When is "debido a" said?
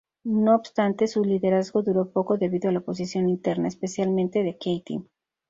2.39-2.71